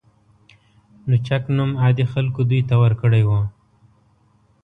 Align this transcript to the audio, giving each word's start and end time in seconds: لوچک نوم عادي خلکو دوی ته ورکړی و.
لوچک 1.09 1.43
نوم 1.57 1.71
عادي 1.81 2.05
خلکو 2.13 2.41
دوی 2.49 2.61
ته 2.69 2.75
ورکړی 2.83 3.23
و. 3.27 3.29